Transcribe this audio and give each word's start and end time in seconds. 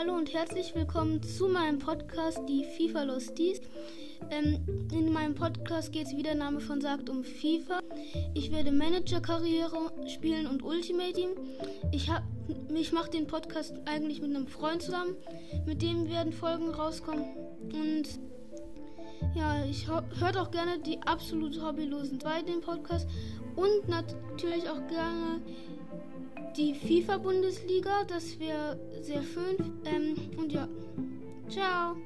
Hallo 0.00 0.14
und 0.14 0.32
herzlich 0.32 0.74
willkommen 0.74 1.22
zu 1.22 1.46
meinem 1.46 1.78
Podcast, 1.78 2.38
die 2.48 2.64
FIFA 2.64 3.02
Losties. 3.02 3.60
Ähm, 4.30 4.64
in 4.90 5.12
meinem 5.12 5.34
Podcast 5.34 5.92
geht 5.92 6.06
es, 6.06 6.16
wie 6.16 6.22
der 6.22 6.36
Name 6.36 6.60
von 6.60 6.80
sagt, 6.80 7.10
um 7.10 7.22
FIFA. 7.22 7.80
Ich 8.32 8.50
werde 8.50 8.72
Manager-Karriere 8.72 9.92
spielen 10.08 10.46
und 10.46 10.62
Ultimate 10.62 11.12
Team. 11.12 11.32
Ich, 11.92 12.10
ich 12.74 12.92
mache 12.92 13.10
den 13.10 13.26
Podcast 13.26 13.74
eigentlich 13.84 14.22
mit 14.22 14.34
einem 14.34 14.46
Freund 14.46 14.80
zusammen. 14.80 15.16
Mit 15.66 15.82
dem 15.82 16.08
werden 16.08 16.32
Folgen 16.32 16.70
rauskommen. 16.70 17.26
Und 17.70 18.08
ja, 19.34 19.64
ich 19.64 19.88
hört 19.88 20.36
auch 20.36 20.50
gerne 20.50 20.78
die 20.78 21.00
absolut 21.02 21.60
hobbylosen 21.62 22.20
2 22.20 22.42
den 22.42 22.60
Podcast. 22.60 23.08
Und 23.56 23.88
natürlich 23.88 24.68
auch 24.68 24.86
gerne 24.86 25.40
die 26.56 26.74
FIFA-Bundesliga. 26.74 28.04
Das 28.04 28.38
wäre 28.38 28.78
sehr 29.00 29.22
schön. 29.22 29.80
Ähm, 29.84 30.16
und 30.36 30.52
ja, 30.52 30.68
ciao. 31.48 31.96